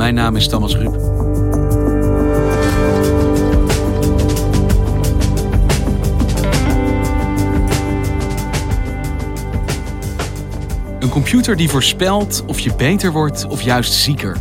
Mijn 0.00 0.14
naam 0.14 0.36
is 0.36 0.48
Thomas 0.48 0.74
Ruip. 0.74 0.94
Een 11.00 11.08
computer 11.08 11.56
die 11.56 11.68
voorspelt 11.68 12.42
of 12.46 12.60
je 12.60 12.74
beter 12.74 13.12
wordt 13.12 13.46
of 13.46 13.62
juist 13.62 13.92
zieker. 13.92 14.36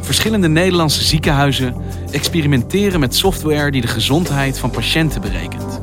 Verschillende 0.00 0.48
Nederlandse 0.48 1.04
ziekenhuizen 1.04 1.74
experimenteren 2.10 3.00
met 3.00 3.16
software 3.16 3.70
die 3.70 3.80
de 3.80 3.86
gezondheid 3.86 4.58
van 4.58 4.70
patiënten 4.70 5.20
berekent. 5.20 5.80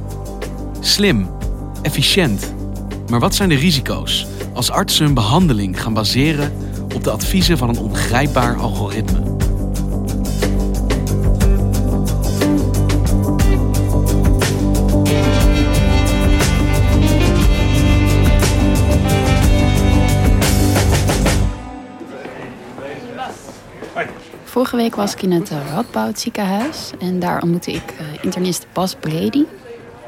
Slim, 0.80 1.30
efficiënt. 1.82 2.54
Maar 3.10 3.20
wat 3.20 3.36
zijn 3.36 3.50
de 3.50 3.56
risico's 3.56 4.28
als 4.54 4.72
artsen 4.72 5.06
hun 5.06 5.14
behandeling 5.14 5.82
gaan 5.82 5.94
baseren 5.94 6.63
op 6.94 7.04
de 7.04 7.12
adviezen 7.12 7.58
van 7.58 7.70
een 7.70 7.80
ongrijpbaar 7.80 8.56
algoritme? 8.56 9.34
Vorige 24.44 24.76
week 24.76 24.96
was 24.96 25.14
ik 25.14 25.22
in 25.22 25.32
het 25.32 25.52
eh, 25.52 25.58
Radboud 25.72 26.20
ziekenhuis 26.20 26.92
en 27.00 27.20
daar 27.20 27.42
ontmoette 27.42 27.72
ik 27.72 27.94
eh, 27.98 28.06
internist 28.22 28.66
Bas 28.74 28.96
Bredy. 28.96 29.44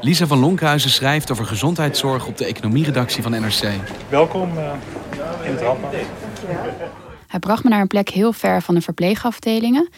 Lisa 0.00 0.26
van 0.26 0.38
Lonkhuizen 0.38 0.90
schrijft 0.90 1.30
over 1.30 1.46
gezondheidszorg 1.46 2.26
op 2.26 2.38
de 2.38 2.44
economieredactie 2.44 3.22
van 3.22 3.32
NRC. 3.32 3.62
Welkom 4.08 4.58
uh, 4.58 4.64
in 5.44 5.50
het 5.50 5.60
Radboud. 5.60 5.94
Hij 7.26 7.40
bracht 7.40 7.64
me 7.64 7.70
naar 7.70 7.80
een 7.80 7.86
plek 7.86 8.08
heel 8.08 8.32
ver 8.32 8.62
van 8.62 8.74
de 8.74 8.80
verpleegafdelingen 8.80 9.88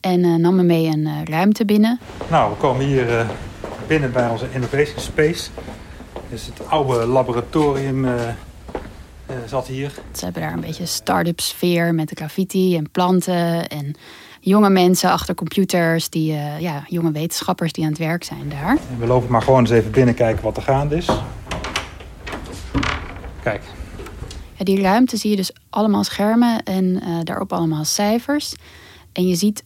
en 0.00 0.24
uh, 0.24 0.34
nam 0.34 0.56
me 0.56 0.62
mee 0.62 0.86
een 0.86 1.06
uh, 1.06 1.12
ruimte 1.24 1.64
binnen. 1.64 1.98
Nou, 2.30 2.50
we 2.50 2.56
komen 2.56 2.86
hier 2.86 3.26
binnen 3.86 4.12
bij 4.12 4.28
onze 4.28 4.46
Innovation 4.52 5.00
Space. 5.00 5.50
Dus 6.30 6.46
het 6.46 6.68
oude 6.68 7.06
laboratorium 7.06 8.06
zat 9.46 9.66
hier. 9.66 9.92
Ze 10.12 10.24
hebben 10.24 10.42
daar 10.42 10.52
een 10.52 10.60
beetje 10.60 10.86
start-up 10.86 11.40
sfeer 11.40 11.94
met 11.94 12.10
graffiti 12.14 12.76
en 12.76 12.90
planten 12.90 13.68
en 13.68 13.94
jonge 14.40 14.70
mensen 14.70 15.10
achter 15.10 15.34
computers, 15.34 16.08
die, 16.08 16.32
ja, 16.58 16.84
jonge 16.86 17.12
wetenschappers 17.12 17.72
die 17.72 17.84
aan 17.84 17.90
het 17.90 17.98
werk 17.98 18.24
zijn 18.24 18.48
daar. 18.48 18.76
En 18.90 18.98
we 18.98 19.06
lopen 19.06 19.30
maar 19.30 19.42
gewoon 19.42 19.60
eens 19.60 19.70
even 19.70 19.90
binnen 19.90 20.14
kijken 20.14 20.44
wat 20.44 20.56
er 20.56 20.62
gaande 20.62 20.96
is. 20.96 21.08
Kijk. 23.42 23.62
Die 24.62 24.80
ruimte 24.80 25.16
zie 25.16 25.30
je 25.30 25.36
dus 25.36 25.52
allemaal 25.70 26.04
schermen 26.04 26.62
en 26.62 26.84
uh, 26.84 27.18
daarop 27.22 27.52
allemaal 27.52 27.84
cijfers. 27.84 28.54
En 29.12 29.28
je 29.28 29.34
ziet 29.34 29.64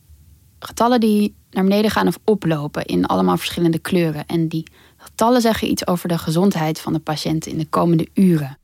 getallen 0.58 1.00
die 1.00 1.34
naar 1.50 1.64
beneden 1.64 1.90
gaan 1.90 2.06
of 2.06 2.18
oplopen 2.24 2.84
in 2.84 3.06
allemaal 3.06 3.36
verschillende 3.36 3.78
kleuren. 3.78 4.26
En 4.26 4.48
die 4.48 4.66
getallen 4.96 5.40
zeggen 5.40 5.70
iets 5.70 5.86
over 5.86 6.08
de 6.08 6.18
gezondheid 6.18 6.80
van 6.80 6.92
de 6.92 6.98
patiënt 6.98 7.46
in 7.46 7.58
de 7.58 7.66
komende 7.66 8.08
uren. 8.14 8.58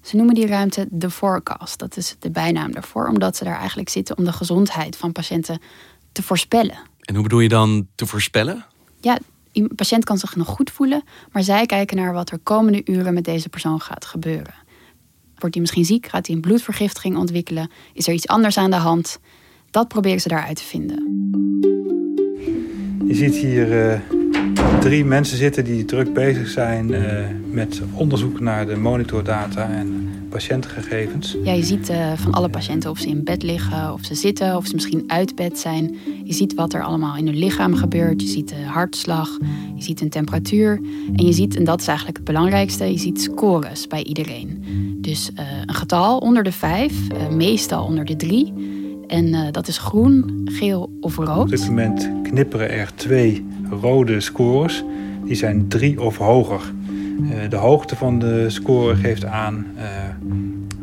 Ze 0.00 0.16
noemen 0.16 0.34
die 0.34 0.46
ruimte 0.46 0.86
de 0.90 1.10
forecast. 1.10 1.78
Dat 1.78 1.96
is 1.96 2.16
de 2.18 2.30
bijnaam 2.30 2.72
daarvoor, 2.72 3.08
omdat 3.08 3.36
ze 3.36 3.44
daar 3.44 3.58
eigenlijk 3.58 3.88
zitten 3.88 4.18
om 4.18 4.24
de 4.24 4.32
gezondheid 4.32 4.96
van 4.96 5.12
patiënten 5.12 5.60
te 6.12 6.22
voorspellen. 6.22 6.78
En 7.00 7.14
hoe 7.14 7.22
bedoel 7.22 7.40
je 7.40 7.48
dan 7.48 7.86
te 7.94 8.06
voorspellen? 8.06 8.64
Ja, 9.00 9.18
een 9.52 9.70
patiënt 9.76 10.04
kan 10.04 10.18
zich 10.18 10.36
nog 10.36 10.48
goed 10.48 10.70
voelen, 10.70 11.04
maar 11.32 11.42
zij 11.42 11.66
kijken 11.66 11.96
naar 11.96 12.12
wat 12.12 12.30
er 12.30 12.38
komende 12.38 12.80
uren 12.84 13.14
met 13.14 13.24
deze 13.24 13.48
persoon 13.48 13.80
gaat 13.80 14.04
gebeuren. 14.04 14.54
Wordt 15.44 15.58
hij 15.58 15.64
misschien 15.68 15.94
ziek? 15.94 16.06
Gaat 16.06 16.26
hij 16.26 16.36
een 16.36 16.42
bloedvergiftiging 16.42 17.16
ontwikkelen? 17.16 17.70
Is 17.92 18.06
er 18.06 18.14
iets 18.14 18.26
anders 18.26 18.58
aan 18.58 18.70
de 18.70 18.76
hand? 18.76 19.18
Dat 19.70 19.88
proberen 19.88 20.20
ze 20.20 20.28
daaruit 20.28 20.56
te 20.56 20.64
vinden. 20.64 20.96
Je 23.06 23.14
ziet 23.14 23.34
hier 23.34 23.92
uh, 23.92 24.00
drie 24.80 25.04
mensen 25.04 25.36
zitten 25.36 25.64
die 25.64 25.84
druk 25.84 26.12
bezig 26.12 26.48
zijn 26.48 26.90
uh, 26.90 27.26
met 27.50 27.82
onderzoek 27.92 28.40
naar 28.40 28.66
de 28.66 28.76
monitordata 28.76 29.70
en 29.70 30.10
patiëntengegevens. 30.28 31.36
Ja, 31.42 31.52
je 31.52 31.64
ziet 31.64 31.90
uh, 31.90 32.12
van 32.16 32.32
alle 32.32 32.48
patiënten 32.48 32.90
of 32.90 32.98
ze 32.98 33.08
in 33.08 33.24
bed 33.24 33.42
liggen, 33.42 33.92
of 33.92 34.04
ze 34.04 34.14
zitten, 34.14 34.56
of 34.56 34.66
ze 34.66 34.74
misschien 34.74 35.04
uit 35.06 35.34
bed 35.34 35.58
zijn. 35.58 35.96
Je 36.24 36.32
ziet 36.32 36.54
wat 36.54 36.72
er 36.72 36.82
allemaal 36.82 37.16
in 37.16 37.26
hun 37.26 37.38
lichaam 37.38 37.74
gebeurt. 37.74 38.22
Je 38.22 38.28
ziet 38.28 38.48
de 38.48 38.62
hartslag, 38.62 39.38
je 39.76 39.82
ziet 39.82 40.00
hun 40.00 40.10
temperatuur. 40.10 40.80
En 41.16 41.26
je 41.26 41.32
ziet, 41.32 41.56
en 41.56 41.64
dat 41.64 41.80
is 41.80 41.86
eigenlijk 41.86 42.16
het 42.16 42.26
belangrijkste, 42.26 42.84
je 42.84 42.98
ziet 42.98 43.20
scores 43.20 43.86
bij 43.86 44.04
iedereen. 44.04 44.64
Dus 45.04 45.30
een 45.66 45.74
getal 45.74 46.18
onder 46.18 46.42
de 46.42 46.52
vijf, 46.52 46.94
meestal 47.30 47.84
onder 47.84 48.04
de 48.04 48.16
drie. 48.16 48.52
En 49.06 49.26
uh, 49.26 49.46
dat 49.50 49.68
is 49.68 49.78
groen, 49.78 50.48
geel 50.52 50.96
of 51.00 51.16
rood. 51.16 51.38
Op 51.38 51.48
dit 51.48 51.68
moment 51.68 52.10
knipperen 52.22 52.70
er 52.70 52.94
twee 52.94 53.46
rode 53.80 54.20
scores. 54.20 54.84
Die 55.24 55.34
zijn 55.34 55.68
drie 55.68 56.02
of 56.02 56.16
hoger. 56.16 56.72
De 57.48 57.56
hoogte 57.56 57.96
van 57.96 58.18
de 58.18 58.50
score 58.50 58.96
geeft 58.96 59.24
aan 59.24 59.66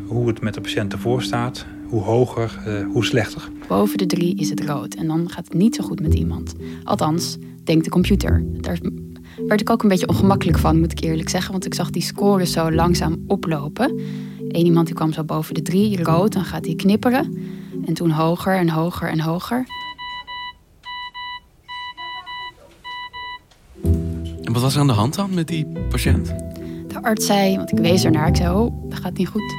hoe 0.08 0.28
het 0.28 0.42
met 0.42 0.54
de 0.54 0.62
patiënt 0.62 0.94
ervoor 0.94 1.22
staat. 1.22 1.66
Hoe 1.88 2.02
hoger, 2.02 2.60
hoe 2.92 3.06
slechter. 3.06 3.50
Boven 3.68 3.98
de 3.98 4.06
drie 4.06 4.36
is 4.36 4.50
het 4.50 4.64
rood. 4.64 4.96
En 4.96 5.08
dan 5.08 5.30
gaat 5.30 5.46
het 5.46 5.54
niet 5.54 5.76
zo 5.76 5.84
goed 5.84 6.02
met 6.02 6.14
iemand. 6.14 6.56
Althans, 6.84 7.38
denkt 7.64 7.84
de 7.84 7.92
computer. 7.92 8.44
Daar 8.60 8.78
werd 9.48 9.62
ik 9.62 9.70
ook 9.70 9.84
een 9.84 9.90
beetje 9.90 10.08
ongemakkelijk 10.08 10.58
van, 10.58 10.80
moet 10.80 10.92
ik 10.92 11.04
eerlijk 11.04 11.30
zeggen. 11.30 11.52
Want 11.52 11.66
ik 11.66 11.74
zag 11.74 11.90
die 11.90 12.02
scores 12.02 12.52
zo 12.52 12.72
langzaam 12.72 13.24
oplopen. 13.28 14.00
Eén 14.48 14.66
iemand 14.66 14.86
die 14.86 14.96
kwam 14.96 15.14
zo 15.14 15.24
boven 15.24 15.54
de 15.54 15.62
drie, 15.62 16.04
rood. 16.04 16.34
Dan 16.34 16.46
gaat 16.46 16.66
hij 16.66 16.76
knipperen. 16.76 17.38
En 17.86 17.94
toen 17.94 18.10
hoger 18.10 18.56
en 18.56 18.70
hoger 18.70 19.10
en 19.10 19.20
hoger. 19.20 19.66
En 24.42 24.54
wat 24.54 24.62
was 24.62 24.74
er 24.74 24.80
aan 24.80 24.88
de 24.88 24.94
hand 24.94 25.16
dan 25.16 25.34
met 25.34 25.48
die 25.48 25.68
patiënt? 25.90 26.28
De 26.88 27.02
arts 27.02 27.26
zei, 27.26 27.58
want 27.58 27.72
ik 27.72 27.78
wees 27.78 28.04
ernaar, 28.04 28.28
ik 28.28 28.36
zei, 28.36 28.56
oh, 28.56 28.90
dat 28.90 29.00
gaat 29.00 29.18
niet 29.18 29.28
goed. 29.28 29.56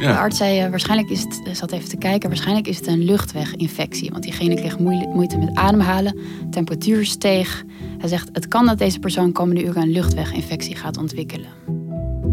Ja. 0.00 0.12
De 0.12 0.18
arts 0.18 0.36
zei, 0.36 0.64
uh, 0.64 0.70
waarschijnlijk 0.70 1.10
is 1.10 1.20
het, 1.20 1.40
uh, 1.46 1.54
zat 1.54 1.72
even 1.72 1.88
te 1.88 1.96
kijken, 1.96 2.28
waarschijnlijk 2.28 2.66
is 2.66 2.76
het 2.76 2.86
een 2.86 3.04
luchtweginfectie. 3.04 4.10
Want 4.10 4.22
diegene 4.22 4.54
kreeg 4.54 4.78
moeite 4.78 5.38
met 5.38 5.54
ademhalen, 5.54 6.18
temperatuur 6.50 7.06
steeg. 7.06 7.64
Hij 8.02 8.10
zegt, 8.10 8.28
het 8.32 8.48
kan 8.48 8.66
dat 8.66 8.78
deze 8.78 8.98
persoon 8.98 9.32
komende 9.32 9.64
uren 9.64 9.82
een 9.82 9.90
luchtweginfectie 9.90 10.76
gaat 10.76 10.96
ontwikkelen. 10.96 11.46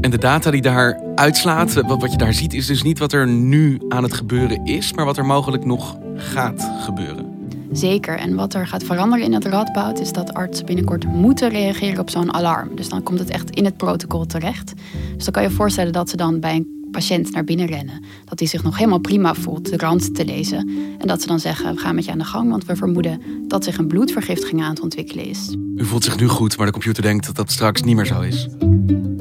En 0.01 0.11
de 0.11 0.17
data 0.17 0.51
die 0.51 0.61
daar 0.61 1.01
uitslaat, 1.15 1.73
wat 1.73 2.11
je 2.11 2.17
daar 2.17 2.33
ziet, 2.33 2.53
is 2.53 2.65
dus 2.65 2.83
niet 2.83 2.99
wat 2.99 3.13
er 3.13 3.27
nu 3.27 3.81
aan 3.89 4.03
het 4.03 4.13
gebeuren 4.13 4.65
is, 4.65 4.93
maar 4.93 5.05
wat 5.05 5.17
er 5.17 5.25
mogelijk 5.25 5.65
nog 5.65 5.97
gaat 6.15 6.71
gebeuren. 6.79 7.25
Zeker. 7.71 8.17
En 8.17 8.35
wat 8.35 8.53
er 8.53 8.67
gaat 8.67 8.83
veranderen 8.83 9.25
in 9.25 9.33
het 9.33 9.45
Radboud 9.45 9.99
is 9.99 10.11
dat 10.11 10.33
artsen 10.33 10.65
binnenkort 10.65 11.05
moeten 11.05 11.49
reageren 11.49 11.99
op 11.99 12.09
zo'n 12.09 12.33
alarm. 12.33 12.75
Dus 12.75 12.89
dan 12.89 13.03
komt 13.03 13.19
het 13.19 13.29
echt 13.29 13.49
in 13.49 13.65
het 13.65 13.77
protocol 13.77 14.25
terecht. 14.25 14.73
Dus 15.15 15.23
dan 15.23 15.33
kan 15.33 15.43
je 15.43 15.49
je 15.49 15.55
voorstellen 15.55 15.93
dat 15.93 16.09
ze 16.09 16.17
dan 16.17 16.39
bij 16.39 16.55
een 16.55 16.78
patiënt 16.91 17.31
naar 17.31 17.43
binnen 17.43 17.65
rennen. 17.65 18.03
Dat 18.25 18.39
hij 18.39 18.47
zich 18.47 18.63
nog 18.63 18.77
helemaal 18.77 18.99
prima 18.99 19.35
voelt 19.35 19.69
de 19.69 19.77
rand 19.77 20.15
te 20.15 20.25
lezen. 20.25 20.69
En 20.97 21.07
dat 21.07 21.21
ze 21.21 21.27
dan 21.27 21.39
zeggen, 21.39 21.75
we 21.75 21.81
gaan 21.81 21.95
met 21.95 22.05
je 22.05 22.11
aan 22.11 22.17
de 22.17 22.23
gang, 22.23 22.49
want 22.49 22.65
we 22.65 22.75
vermoeden 22.75 23.21
dat 23.47 23.63
zich 23.63 23.77
een 23.77 23.87
bloedvergiftiging 23.87 24.61
aan 24.61 24.69
het 24.69 24.79
ontwikkelen 24.79 25.25
is. 25.25 25.55
U 25.75 25.85
voelt 25.85 26.03
zich 26.03 26.19
nu 26.19 26.27
goed, 26.27 26.57
maar 26.57 26.65
de 26.65 26.71
computer 26.71 27.03
denkt 27.03 27.25
dat 27.25 27.35
dat 27.35 27.51
straks 27.51 27.81
niet 27.81 27.95
meer 27.95 28.05
zo 28.05 28.21
is. 28.21 28.47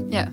Ja. 0.09 0.33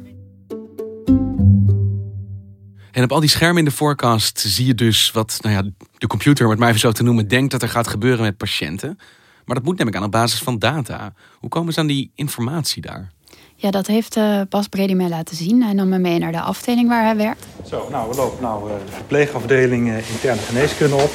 En 2.92 3.04
op 3.04 3.12
al 3.12 3.20
die 3.20 3.30
schermen 3.30 3.58
in 3.58 3.66
de 3.66 3.72
forecast 3.72 4.40
zie 4.40 4.66
je 4.66 4.76
dus 4.76 5.12
wat 5.12 5.38
nou 5.42 5.56
ja, 5.56 5.72
de 5.98 6.08
computer, 6.08 6.46
om 6.46 6.52
het 6.52 6.60
maar 6.60 6.70
even 6.70 6.80
zo 6.80 6.92
te 6.92 7.04
noemen, 7.04 7.28
denkt 7.28 7.52
dat 7.52 7.62
er 7.62 7.70
gaat 7.70 7.88
gebeuren 7.88 8.22
met 8.22 8.38
patiënten. 8.38 8.98
Maar 9.46 9.56
dat 9.56 9.66
moet 9.66 9.78
neem 9.78 9.88
ik 9.88 9.96
aan 9.96 10.04
op 10.04 10.12
basis 10.12 10.40
van 10.40 10.60
data. 10.60 11.14
Hoe 11.40 11.50
komen 11.50 11.74
ze 11.74 11.80
aan 11.80 11.88
die 11.88 12.12
informatie 12.16 12.82
daar? 12.82 13.12
Ja, 13.56 13.72
dat 13.72 13.88
heeft 13.88 14.18
uh, 14.18 14.42
Bas 14.50 14.68
Bredi 14.68 14.96
laten 14.96 15.36
zien. 15.36 15.64
Hij 15.64 15.74
nam 15.74 15.90
me 15.90 15.98
mee 15.98 16.20
naar 16.20 16.32
de 16.32 16.42
afdeling 16.42 16.88
waar 16.88 17.04
hij 17.04 17.16
werkt. 17.16 17.46
Zo, 17.68 17.88
nou, 17.90 18.10
we 18.10 18.16
lopen 18.16 18.42
nou 18.42 18.70
de 18.70 18.92
verpleegafdeling 18.92 19.98
interne 20.12 20.42
geneeskunde 20.42 20.96
op. 20.96 21.12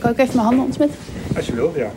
Kan 0.00 0.14
ik 0.14 0.18
even 0.18 0.34
mijn 0.34 0.46
handen 0.46 0.64
ontsmetten? 0.64 0.98
Als 1.36 1.46
je 1.46 1.54
wil, 1.54 1.72
ja. 1.76 1.90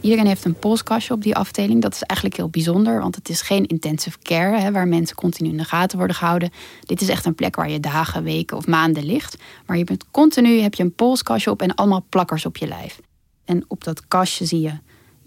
Iedereen 0.00 0.26
heeft 0.26 0.44
een 0.44 0.54
polskastje 0.54 1.14
op 1.14 1.22
die 1.22 1.36
afdeling. 1.36 1.82
Dat 1.82 1.94
is 1.94 2.02
eigenlijk 2.02 2.38
heel 2.38 2.48
bijzonder, 2.48 3.00
want 3.00 3.14
het 3.14 3.28
is 3.28 3.42
geen 3.42 3.66
intensive 3.66 4.18
care 4.22 4.58
hè, 4.58 4.72
waar 4.72 4.88
mensen 4.88 5.16
continu 5.16 5.48
in 5.48 5.56
de 5.56 5.64
gaten 5.64 5.98
worden 5.98 6.16
gehouden. 6.16 6.50
Dit 6.80 7.00
is 7.00 7.08
echt 7.08 7.26
een 7.26 7.34
plek 7.34 7.56
waar 7.56 7.70
je 7.70 7.80
dagen, 7.80 8.22
weken 8.22 8.56
of 8.56 8.66
maanden 8.66 9.04
ligt. 9.04 9.36
Maar 9.66 9.76
je 9.76 9.84
bent 9.84 10.04
continu 10.10 10.60
heb 10.60 10.74
je 10.74 10.82
een 10.82 10.94
polskastje 10.94 11.50
op 11.50 11.62
en 11.62 11.74
allemaal 11.74 12.04
plakkers 12.08 12.46
op 12.46 12.56
je 12.56 12.66
lijf. 12.66 13.00
En 13.44 13.64
op 13.68 13.84
dat 13.84 14.08
kastje 14.08 14.44
zie 14.44 14.60
je 14.60 14.72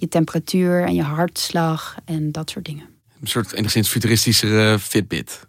je 0.04 0.10
temperatuur 0.10 0.84
en 0.84 0.96
je 0.96 1.02
hartslag 1.02 1.96
en 2.06 2.32
dat 2.32 2.50
soort 2.50 2.66
dingen. 2.66 2.86
Een 3.22 3.28
soort 3.28 3.54
enigszins 3.54 3.90
futuristische 3.90 4.78
Fitbit. 4.80 5.40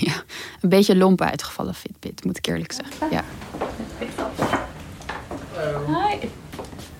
Ja, 0.00 0.22
een 0.60 0.68
beetje 0.68 0.96
lomp 0.96 1.20
uitgevallen 1.20 1.74
Fitbit, 1.74 2.24
moet 2.24 2.36
ik 2.36 2.46
eerlijk 2.46 2.72
zeggen. 2.72 3.10
Ja. 3.10 3.24
Hi. 5.86 6.16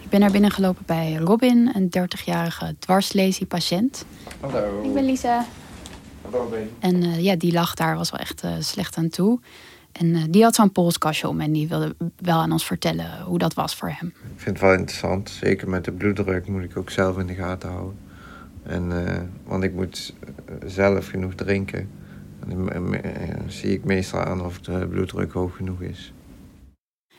Ik 0.01 0.11
ben 0.11 0.21
naar 0.21 0.31
binnen 0.31 0.51
gelopen 0.51 0.83
bij 0.87 1.15
Robin, 1.15 1.71
een 1.75 2.09
30-jarige 2.09 2.77
dwarslesie-patiënt. 2.79 4.05
Hallo. 4.41 4.83
Ik 4.83 4.95
ben 4.95 5.05
Lisa. 5.05 5.47
Hallo, 6.23 6.49
Ben. 6.49 6.71
En 6.79 7.03
uh, 7.03 7.21
ja, 7.21 7.37
die 7.37 7.53
lag 7.53 7.75
daar, 7.75 7.97
was 7.97 8.11
wel 8.11 8.21
echt 8.21 8.45
uh, 8.45 8.51
slecht 8.59 8.97
aan 8.97 9.09
toe. 9.09 9.41
En 9.93 10.07
uh, 10.07 10.23
die 10.31 10.43
had 10.43 10.55
zo'n 10.55 10.73
polskastje 10.73 11.29
om 11.29 11.41
en 11.41 11.53
die 11.53 11.69
wilde 11.69 11.95
wel 12.17 12.39
aan 12.39 12.53
ons 12.53 12.67
vertellen 12.67 13.23
hoe 13.23 13.39
dat 13.39 13.55
was 13.55 13.77
voor 13.77 13.89
hem. 13.89 14.07
Ik 14.07 14.41
vind 14.41 14.57
het 14.57 14.61
wel 14.61 14.79
interessant. 14.79 15.31
Zeker 15.31 15.69
met 15.69 15.85
de 15.85 15.93
bloeddruk 15.93 16.49
moet 16.49 16.63
ik 16.63 16.77
ook 16.77 16.91
zelf 16.91 17.19
in 17.19 17.27
de 17.27 17.35
gaten 17.35 17.71
houden. 17.71 17.99
En, 18.63 18.93
want 19.45 19.63
ik 19.63 19.75
moet 19.75 20.15
zelf 20.67 21.07
genoeg 21.07 21.35
drinken. 21.35 21.89
En 22.49 22.67
dan 22.67 22.97
zie 23.47 23.73
ik 23.73 23.85
meestal 23.85 24.21
aan 24.21 24.45
of 24.45 24.61
de 24.61 24.87
bloeddruk 24.91 25.33
hoog 25.33 25.57
genoeg 25.57 25.81
is. 25.81 26.13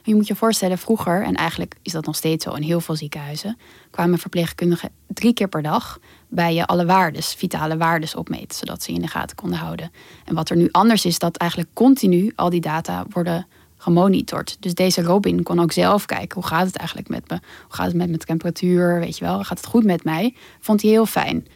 Je 0.03 0.15
moet 0.15 0.27
je 0.27 0.35
voorstellen, 0.35 0.77
vroeger, 0.77 1.23
en 1.23 1.35
eigenlijk 1.35 1.75
is 1.81 1.91
dat 1.91 2.05
nog 2.05 2.15
steeds 2.15 2.43
zo 2.43 2.53
in 2.53 2.61
heel 2.61 2.81
veel 2.81 2.95
ziekenhuizen, 2.95 3.57
kwamen 3.89 4.19
verpleegkundigen 4.19 4.89
drie 5.07 5.33
keer 5.33 5.47
per 5.47 5.61
dag 5.61 5.99
bij 6.27 6.53
je 6.53 6.65
alle 6.65 6.85
waardes, 6.85 7.33
vitale 7.33 7.77
waardes 7.77 8.15
opmeten, 8.15 8.57
zodat 8.57 8.83
ze 8.83 8.91
in 8.91 9.01
de 9.01 9.07
gaten 9.07 9.35
konden 9.35 9.59
houden. 9.59 9.91
En 10.25 10.35
wat 10.35 10.49
er 10.49 10.57
nu 10.57 10.67
anders 10.71 11.05
is, 11.05 11.19
dat 11.19 11.37
eigenlijk 11.37 11.69
continu 11.73 12.31
al 12.35 12.49
die 12.49 12.61
data 12.61 13.05
worden 13.09 13.47
gemonitord. 13.77 14.57
Dus 14.59 14.73
deze 14.73 15.01
Robin 15.01 15.43
kon 15.43 15.59
ook 15.59 15.71
zelf 15.71 16.05
kijken, 16.05 16.33
hoe 16.33 16.49
gaat 16.49 16.65
het 16.65 16.75
eigenlijk 16.75 17.09
met 17.09 17.29
me? 17.29 17.35
Hoe 17.35 17.75
gaat 17.75 17.85
het 17.85 17.95
met 17.95 18.07
mijn 18.07 18.19
temperatuur? 18.19 18.99
Weet 18.99 19.17
je 19.17 19.25
wel, 19.25 19.43
gaat 19.43 19.57
het 19.57 19.67
goed 19.67 19.83
met 19.83 20.03
mij? 20.03 20.35
Vond 20.59 20.81
hij 20.81 20.91
heel 20.91 21.05
fijn. 21.05 21.47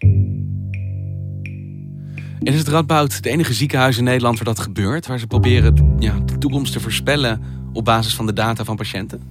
En 2.39 2.53
is 2.53 2.59
het 2.59 2.67
Radboud 2.67 3.23
de 3.23 3.29
enige 3.29 3.53
ziekenhuis 3.53 3.97
in 3.97 4.03
Nederland 4.03 4.35
waar 4.35 4.45
dat 4.45 4.59
gebeurt? 4.59 5.07
Waar 5.07 5.19
ze 5.19 5.27
proberen 5.27 5.95
ja, 5.99 6.19
de 6.25 6.37
toekomst 6.37 6.73
te 6.73 6.79
voorspellen 6.79 7.41
op 7.73 7.85
basis 7.85 8.15
van 8.15 8.25
de 8.25 8.33
data 8.33 8.63
van 8.63 8.75
patiënten? 8.75 9.21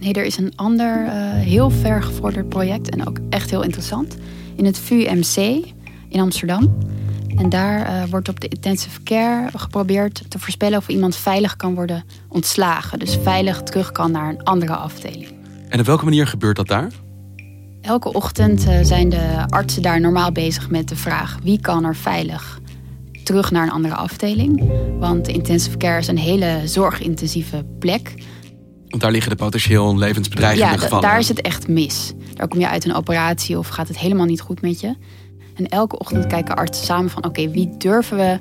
Nee, 0.00 0.12
er 0.12 0.24
is 0.24 0.36
een 0.36 0.52
ander 0.56 1.04
uh, 1.04 1.12
heel 1.32 1.70
ver 1.70 2.02
gevorderd 2.02 2.48
project 2.48 2.90
en 2.90 3.06
ook 3.06 3.18
echt 3.30 3.50
heel 3.50 3.62
interessant. 3.62 4.16
In 4.56 4.64
het 4.64 4.78
VUMC 4.78 5.36
in 6.08 6.20
Amsterdam. 6.20 6.78
En 7.36 7.48
daar 7.48 7.80
uh, 7.80 8.10
wordt 8.10 8.28
op 8.28 8.40
de 8.40 8.48
intensive 8.48 9.02
care 9.02 9.48
geprobeerd 9.58 10.30
te 10.30 10.38
voorspellen 10.38 10.78
of 10.78 10.88
iemand 10.88 11.16
veilig 11.16 11.56
kan 11.56 11.74
worden 11.74 12.04
ontslagen. 12.28 12.98
Dus 12.98 13.18
veilig 13.22 13.62
terug 13.62 13.92
kan 13.92 14.10
naar 14.10 14.28
een 14.28 14.42
andere 14.42 14.76
afdeling. 14.76 15.28
En 15.68 15.80
op 15.80 15.86
welke 15.86 16.04
manier 16.04 16.26
gebeurt 16.26 16.56
dat 16.56 16.68
daar? 16.68 16.88
Elke 17.86 18.12
ochtend 18.12 18.66
uh, 18.66 18.78
zijn 18.82 19.08
de 19.08 19.44
artsen 19.48 19.82
daar 19.82 20.00
normaal 20.00 20.32
bezig 20.32 20.70
met 20.70 20.88
de 20.88 20.96
vraag 20.96 21.38
wie 21.42 21.60
kan 21.60 21.84
er 21.84 21.96
veilig 21.96 22.60
terug 23.24 23.50
naar 23.50 23.62
een 23.62 23.72
andere 23.72 23.94
afdeling. 23.94 24.70
Want 24.98 25.24
de 25.24 25.32
intensive 25.32 25.76
care 25.76 25.98
is 25.98 26.06
een 26.06 26.18
hele 26.18 26.60
zorgintensieve 26.64 27.64
plek. 27.78 28.14
Want 28.88 29.02
daar 29.02 29.10
liggen 29.10 29.30
de 29.30 29.36
potentieel 29.36 29.98
levensbedreigende 29.98 30.72
ja, 30.72 30.78
gevallen. 30.78 31.08
daar 31.08 31.18
is 31.18 31.28
het 31.28 31.40
echt 31.40 31.68
mis. 31.68 32.12
Daar 32.34 32.48
kom 32.48 32.60
je 32.60 32.68
uit 32.68 32.84
een 32.84 32.94
operatie 32.94 33.58
of 33.58 33.68
gaat 33.68 33.88
het 33.88 33.98
helemaal 33.98 34.26
niet 34.26 34.40
goed 34.40 34.60
met 34.60 34.80
je. 34.80 34.96
En 35.54 35.68
elke 35.68 35.98
ochtend 35.98 36.26
kijken 36.26 36.56
artsen 36.56 36.84
samen 36.84 37.10
van... 37.10 37.24
oké, 37.24 37.50
wie 37.50 37.76
durven 37.76 38.16
we 38.16 38.40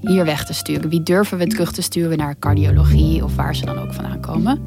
hier 0.00 0.24
weg 0.24 0.44
te 0.44 0.54
sturen? 0.54 0.90
Wie 0.90 1.02
durven 1.02 1.38
we 1.38 1.46
terug 1.46 1.72
te 1.72 1.82
sturen 1.82 2.18
naar 2.18 2.38
cardiologie... 2.38 3.24
of 3.24 3.36
waar 3.36 3.56
ze 3.56 3.64
dan 3.64 3.78
ook 3.78 3.92
vandaan 3.92 4.20
komen? 4.20 4.62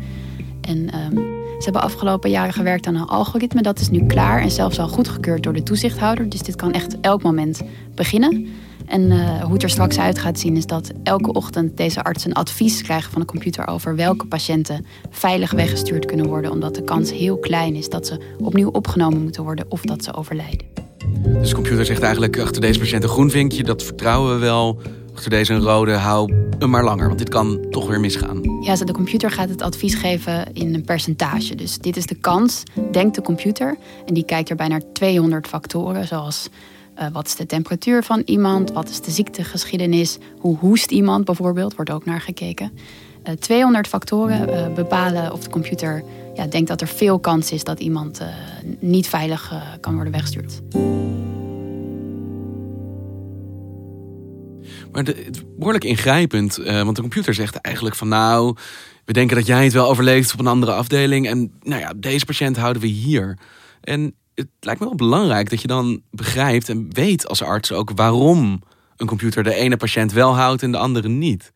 En 0.62 0.96
um, 1.14 1.43
ze 1.64 1.70
hebben 1.70 1.90
afgelopen 1.90 2.30
jaren 2.30 2.54
gewerkt 2.54 2.88
aan 2.88 2.96
een 2.96 3.08
algoritme. 3.08 3.62
Dat 3.62 3.80
is 3.80 3.90
nu 3.90 4.06
klaar 4.06 4.42
en 4.42 4.52
zelfs 4.52 4.80
al 4.80 4.88
goedgekeurd 4.88 5.44
door 5.44 5.54
de 5.54 5.64
toezichthouder. 5.64 6.30
Dus 6.30 6.42
dit 6.42 6.56
kan 6.56 6.72
echt 6.72 7.00
elk 7.02 7.24
moment 7.24 7.62
beginnen. 7.96 8.48
En 8.86 9.02
uh, 9.02 9.44
hoe 9.44 9.54
het 9.54 9.64
er 9.64 9.70
straks 9.70 10.00
uit 10.00 10.20
gaat 10.20 10.40
zien 10.40 10.58
is 10.58 10.66
dat 10.66 10.92
elke 11.04 11.32
ochtend 11.32 11.78
deze 11.78 12.04
artsen 12.04 12.30
een 12.30 12.36
advies 12.36 12.82
krijgen 12.82 13.12
van 13.12 13.22
de 13.22 13.28
computer 13.28 13.68
over 13.68 13.96
welke 13.96 14.26
patiënten 14.26 14.86
veilig 15.10 15.52
weggestuurd 15.52 16.06
kunnen 16.06 16.26
worden, 16.26 16.52
omdat 16.52 16.76
de 16.76 16.84
kans 16.84 17.12
heel 17.12 17.38
klein 17.38 17.76
is 17.76 17.90
dat 17.90 18.08
ze 18.08 18.20
opnieuw 18.40 18.70
opgenomen 18.70 19.22
moeten 19.22 19.44
worden 19.44 19.66
of 19.70 19.82
dat 19.82 20.04
ze 20.04 20.14
overlijden. 20.14 20.66
Dus 21.24 21.50
de 21.50 21.56
computer 21.56 21.86
zegt 21.86 22.02
eigenlijk 22.02 22.40
achter 22.40 22.62
deze 22.62 22.80
patiënt 22.80 23.04
een 23.04 23.10
groen 23.10 23.30
vinkje, 23.30 23.64
dat 23.64 23.84
vertrouwen 23.84 24.34
we 24.34 24.40
wel. 24.40 24.82
Achter 25.14 25.30
deze 25.30 25.54
een 25.54 25.62
rode, 25.62 25.92
hou 25.92 26.34
hem 26.60 26.70
maar 26.70 26.84
langer, 26.84 27.08
want 27.08 27.20
dit 27.20 27.30
kan 27.30 27.66
toch 27.70 27.88
weer 27.88 28.00
misgaan. 28.00 28.62
Ja, 28.62 28.76
de 28.76 28.94
computer 28.94 29.32
gaat 29.32 29.50
het 29.50 29.62
advies 29.62 29.96
geven 29.96 30.54
in 30.54 30.74
een 30.74 30.84
percentage. 30.84 31.56
Dus 31.56 31.78
dit 31.78 31.98
is 31.98 32.06
de 32.06 32.16
kans, 32.16 32.64
denkt 32.92 33.16
de 33.16 33.22
computer. 33.22 33.78
En 34.06 34.14
die 34.14 34.26
kijkt 34.26 34.50
erbij 34.50 34.68
naar 34.68 34.82
200 34.94 35.48
factoren, 35.48 36.08
zoals 36.08 36.50
uh, 37.00 37.06
wat 37.12 37.28
is 37.28 37.36
de 37.36 37.46
temperatuur 37.46 38.04
van 38.04 38.22
iemand? 38.26 38.72
Wat 38.72 38.90
is 38.90 39.02
de 39.02 39.12
ziektegeschiedenis? 39.12 40.18
Hoe 40.40 40.58
hoest 40.58 40.92
iemand 40.92 41.26
bijvoorbeeld? 41.26 41.76
Wordt 41.76 41.92
ook 41.92 42.06
naar 42.06 42.22
gekeken. 42.22 42.72
Uh, 43.28 43.34
200 43.34 43.88
factoren 43.88 44.50
uh, 44.50 44.74
bepalen 44.74 45.34
of 45.34 45.44
de 45.44 45.50
computer 45.50 46.04
ja, 46.36 46.46
denkt 46.46 46.68
dat 46.68 46.82
er 46.82 46.88
veel 46.88 47.20
kans 47.20 47.52
is 47.52 47.64
dat 47.64 47.80
iemand 47.80 48.22
niet 48.80 49.08
veilig 49.08 49.54
kan 49.80 49.94
worden 49.94 50.14
weggestuurd. 50.14 50.62
Maar 54.94 55.04
het 55.04 55.18
is 55.18 55.44
behoorlijk 55.58 55.84
ingrijpend, 55.84 56.56
want 56.56 56.96
de 56.96 57.02
computer 57.02 57.34
zegt 57.34 57.56
eigenlijk 57.56 57.96
van 57.96 58.08
nou, 58.08 58.56
we 59.06 59.14
denken 59.14 59.36
dat 59.36 59.46
jij 59.46 59.64
het 59.64 59.74
wel 59.74 59.90
overleeft 59.90 60.34
op 60.34 60.40
een 60.40 60.48
andere 60.48 60.74
afdeling 60.74 61.28
en 61.28 61.52
nou 61.62 61.82
ja, 61.82 61.94
deze 61.96 62.26
patiënt 62.26 62.58
houden 62.58 62.82
we 62.82 62.88
hier. 62.88 63.38
En 63.82 64.16
het 64.36 64.48
lijkt 64.60 64.80
me 64.80 64.86
wel 64.86 64.96
belangrijk 64.96 65.50
dat 65.50 65.62
je 65.62 65.68
dan 65.68 66.02
begrijpt 66.12 66.70
en 66.70 66.94
weet 66.94 67.28
als 67.28 67.44
arts 67.44 67.72
ook 67.72 67.92
waarom 67.96 68.62
een 68.96 69.08
computer 69.08 69.44
de 69.44 69.54
ene 69.54 69.78
patiënt 69.78 70.12
wel 70.12 70.36
houdt 70.36 70.64
en 70.64 70.72
de 70.72 70.78
andere 70.78 71.10
niet. 71.10 71.53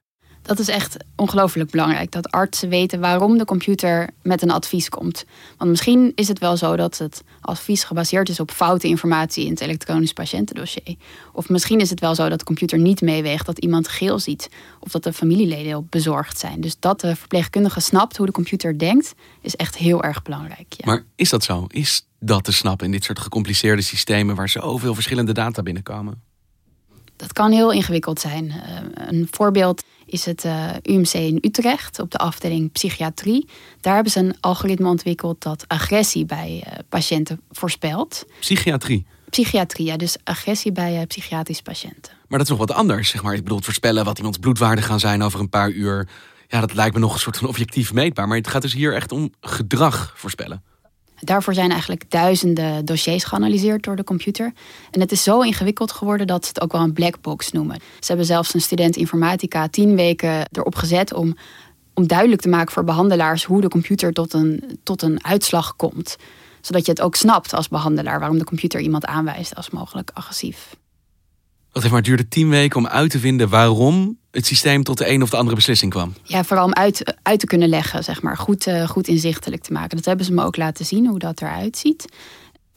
Dat 0.47 0.59
is 0.59 0.67
echt 0.67 0.97
ongelooflijk 1.15 1.69
belangrijk. 1.69 2.11
Dat 2.11 2.31
artsen 2.31 2.69
weten 2.69 2.99
waarom 2.99 3.37
de 3.37 3.45
computer 3.45 4.09
met 4.21 4.41
een 4.41 4.51
advies 4.51 4.89
komt. 4.89 5.25
Want 5.57 5.69
misschien 5.69 6.11
is 6.15 6.27
het 6.27 6.39
wel 6.39 6.57
zo 6.57 6.75
dat 6.75 6.97
het 6.97 7.23
advies 7.41 7.83
gebaseerd 7.83 8.29
is 8.29 8.39
op 8.39 8.51
foute 8.51 8.87
informatie 8.87 9.45
in 9.45 9.51
het 9.51 9.61
elektronisch 9.61 10.13
patiëntendossier. 10.13 10.95
Of 11.33 11.49
misschien 11.49 11.79
is 11.79 11.89
het 11.89 11.99
wel 11.99 12.15
zo 12.15 12.29
dat 12.29 12.39
de 12.39 12.45
computer 12.45 12.79
niet 12.79 13.01
meeweegt 13.01 13.45
dat 13.45 13.57
iemand 13.57 13.87
geel 13.87 14.19
ziet. 14.19 14.49
Of 14.79 14.91
dat 14.91 15.03
de 15.03 15.13
familieleden 15.13 15.65
heel 15.65 15.87
bezorgd 15.89 16.39
zijn. 16.39 16.61
Dus 16.61 16.79
dat 16.79 16.99
de 17.01 17.15
verpleegkundige 17.15 17.79
snapt 17.79 18.17
hoe 18.17 18.25
de 18.25 18.31
computer 18.31 18.79
denkt, 18.79 19.13
is 19.41 19.55
echt 19.55 19.77
heel 19.77 20.03
erg 20.03 20.21
belangrijk. 20.21 20.73
Ja. 20.73 20.85
Maar 20.85 21.03
is 21.15 21.29
dat 21.29 21.43
zo? 21.43 21.65
Is 21.67 22.07
dat 22.19 22.43
te 22.43 22.51
snappen 22.51 22.85
in 22.85 22.91
dit 22.91 23.03
soort 23.03 23.19
gecompliceerde 23.19 23.81
systemen 23.81 24.35
waar 24.35 24.49
zoveel 24.49 24.93
verschillende 24.93 25.31
data 25.31 25.63
binnenkomen? 25.63 26.21
Dat 27.15 27.33
kan 27.33 27.51
heel 27.51 27.71
ingewikkeld 27.71 28.19
zijn. 28.19 28.45
Uh, 28.45 29.07
een 29.07 29.27
voorbeeld 29.31 29.83
is 30.07 30.25
het 30.25 30.45
uh, 30.45 30.69
UMC 30.83 31.13
in 31.13 31.37
Utrecht 31.41 31.99
op 31.99 32.11
de 32.11 32.17
afdeling 32.17 32.71
psychiatrie. 32.71 33.47
Daar 33.81 33.93
hebben 33.93 34.11
ze 34.11 34.19
een 34.19 34.35
algoritme 34.39 34.89
ontwikkeld 34.89 35.41
dat 35.41 35.63
agressie 35.67 36.25
bij 36.25 36.63
uh, 36.67 36.73
patiënten 36.89 37.41
voorspelt. 37.51 38.25
Psychiatrie? 38.39 39.05
Psychiatrie, 39.29 39.85
ja, 39.85 39.97
dus 39.97 40.17
agressie 40.23 40.71
bij 40.71 41.05
psychiatrische 41.05 41.63
patiënten. 41.63 42.13
Maar 42.27 42.37
dat 42.39 42.41
is 42.41 42.57
nog 42.57 42.67
wat 42.67 42.77
anders, 42.77 43.09
zeg 43.09 43.23
maar. 43.23 43.33
Ik 43.33 43.43
bedoel, 43.43 43.61
voorspellen 43.61 44.05
wat 44.05 44.17
iemands 44.17 44.37
bloedwaarden 44.37 44.83
gaan 44.83 44.99
zijn 44.99 45.21
over 45.23 45.39
een 45.39 45.49
paar 45.49 45.69
uur. 45.69 46.07
Ja, 46.47 46.59
dat 46.59 46.73
lijkt 46.73 46.93
me 46.93 46.99
nog 46.99 47.13
een 47.13 47.19
soort 47.19 47.37
van 47.37 47.47
objectief 47.47 47.93
meetbaar. 47.93 48.27
Maar 48.27 48.37
het 48.37 48.47
gaat 48.47 48.61
dus 48.61 48.73
hier 48.73 48.93
echt 48.93 49.11
om 49.11 49.33
gedrag 49.41 50.13
voorspellen. 50.15 50.63
Daarvoor 51.19 51.53
zijn 51.53 51.71
eigenlijk 51.71 52.11
duizenden 52.11 52.85
dossiers 52.85 53.23
geanalyseerd 53.23 53.83
door 53.83 53.95
de 53.95 54.03
computer. 54.03 54.53
En 54.91 54.99
het 54.99 55.11
is 55.11 55.23
zo 55.23 55.41
ingewikkeld 55.41 55.91
geworden 55.91 56.27
dat 56.27 56.43
ze 56.43 56.49
het 56.53 56.61
ook 56.61 56.71
wel 56.71 56.81
een 56.81 56.93
black 56.93 57.21
box 57.21 57.51
noemen. 57.51 57.75
Ze 57.75 58.07
hebben 58.07 58.25
zelfs 58.25 58.53
een 58.53 58.61
student 58.61 58.95
informatica 58.95 59.67
tien 59.67 59.95
weken 59.95 60.49
erop 60.51 60.75
gezet 60.75 61.13
om, 61.13 61.35
om 61.93 62.07
duidelijk 62.07 62.41
te 62.41 62.49
maken 62.49 62.71
voor 62.71 62.83
behandelaars 62.83 63.43
hoe 63.43 63.61
de 63.61 63.67
computer 63.67 64.13
tot 64.13 64.33
een, 64.33 64.79
tot 64.83 65.01
een 65.01 65.23
uitslag 65.23 65.75
komt. 65.75 66.15
Zodat 66.61 66.85
je 66.85 66.91
het 66.91 67.01
ook 67.01 67.15
snapt 67.15 67.53
als 67.53 67.67
behandelaar 67.67 68.19
waarom 68.19 68.37
de 68.37 68.43
computer 68.43 68.79
iemand 68.79 69.05
aanwijst 69.05 69.55
als 69.55 69.69
mogelijk 69.69 70.11
agressief. 70.13 70.75
Wat 71.83 71.91
maar 71.91 72.01
duurde 72.01 72.27
tien 72.27 72.49
weken 72.49 72.77
om 72.77 72.87
uit 72.87 73.11
te 73.11 73.19
vinden 73.19 73.49
waarom 73.49 74.17
het 74.31 74.45
systeem 74.45 74.83
tot 74.83 74.97
de 74.97 75.09
een 75.09 75.21
of 75.21 75.29
de 75.29 75.37
andere 75.37 75.55
beslissing 75.55 75.91
kwam. 75.91 76.13
Ja, 76.23 76.43
vooral 76.43 76.65
om 76.65 76.73
uit, 76.73 77.17
uit 77.21 77.39
te 77.39 77.45
kunnen 77.45 77.69
leggen, 77.69 78.03
zeg 78.03 78.21
maar. 78.21 78.37
Goed, 78.37 78.67
uh, 78.67 78.87
goed 78.87 79.07
inzichtelijk 79.07 79.63
te 79.63 79.71
maken. 79.71 79.95
Dat 79.95 80.05
hebben 80.05 80.25
ze 80.25 80.33
me 80.33 80.43
ook 80.43 80.57
laten 80.57 80.85
zien, 80.85 81.07
hoe 81.07 81.19
dat 81.19 81.41
eruit 81.41 81.77
ziet. 81.77 82.05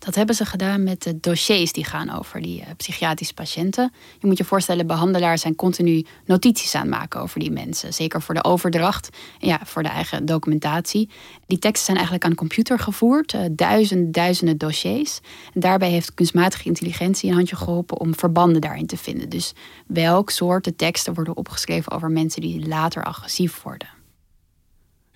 Dat 0.00 0.14
hebben 0.14 0.34
ze 0.34 0.44
gedaan 0.44 0.82
met 0.82 1.02
de 1.02 1.20
dossiers 1.20 1.72
die 1.72 1.84
gaan 1.84 2.10
over 2.18 2.42
die 2.42 2.60
uh, 2.60 2.66
psychiatrische 2.76 3.34
patiënten. 3.34 3.92
Je 4.18 4.26
moet 4.26 4.38
je 4.38 4.44
voorstellen, 4.44 4.86
behandelaars 4.86 5.40
zijn 5.40 5.54
continu 5.54 6.04
notities 6.26 6.74
aan 6.74 6.80
het 6.80 6.90
maken 6.90 7.20
over 7.20 7.40
die 7.40 7.50
mensen. 7.50 7.94
Zeker 7.94 8.22
voor 8.22 8.34
de 8.34 8.44
overdracht 8.44 9.08
ja, 9.38 9.60
voor 9.64 9.82
de 9.82 9.88
eigen 9.88 10.24
documentatie. 10.24 11.08
Die 11.46 11.58
teksten 11.58 11.84
zijn 11.84 11.96
eigenlijk 11.96 12.24
aan 12.24 12.30
de 12.30 12.36
computer 12.36 12.78
gevoerd, 12.78 13.32
uh, 13.32 13.40
duizenden, 13.50 14.12
duizenden 14.12 14.58
dossiers. 14.58 15.20
Daarbij 15.54 15.90
heeft 15.90 16.14
kunstmatige 16.14 16.64
intelligentie 16.64 17.28
een 17.30 17.36
handje 17.36 17.56
geholpen 17.56 18.00
om 18.00 18.14
verbanden 18.14 18.60
daarin 18.60 18.86
te 18.86 18.96
vinden. 18.96 19.28
Dus 19.28 19.52
welk 19.86 20.30
soorten 20.30 20.76
teksten 20.76 21.14
worden 21.14 21.36
opgeschreven 21.36 21.92
over 21.92 22.10
mensen 22.10 22.40
die 22.40 22.68
later 22.68 23.04
agressief 23.04 23.62
worden. 23.62 23.99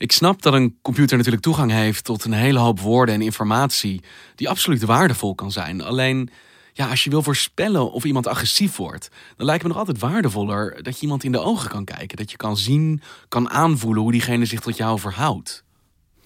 Ik 0.05 0.13
snap 0.13 0.43
dat 0.43 0.53
een 0.53 0.79
computer 0.83 1.17
natuurlijk 1.17 1.45
toegang 1.45 1.71
heeft 1.71 2.05
tot 2.05 2.25
een 2.25 2.33
hele 2.33 2.59
hoop 2.59 2.81
woorden 2.81 3.15
en 3.15 3.23
informatie 3.23 4.03
die 4.35 4.49
absoluut 4.49 4.83
waardevol 4.83 5.35
kan 5.35 5.53
zijn. 5.53 5.83
Alleen, 5.83 6.31
ja, 6.73 6.89
als 6.89 7.05
je 7.05 7.11
wil 7.11 7.23
voorspellen 7.23 7.93
of 7.93 8.05
iemand 8.05 8.27
agressief 8.27 8.77
wordt, 8.77 9.11
dan 9.37 9.47
lijkt 9.47 9.63
me 9.63 9.69
nog 9.69 9.79
altijd 9.79 9.99
waardevoller 9.99 10.83
dat 10.83 10.95
je 10.95 11.03
iemand 11.03 11.25
in 11.25 11.33
de 11.33 11.39
ogen 11.39 11.71
kan 11.71 11.85
kijken. 11.85 12.17
Dat 12.17 12.31
je 12.31 12.37
kan 12.37 12.57
zien, 12.57 13.03
kan 13.29 13.51
aanvoelen 13.51 14.03
hoe 14.03 14.13
diegene 14.13 14.45
zich 14.45 14.61
tot 14.61 14.77
jou 14.77 14.99
verhoudt. 14.99 15.65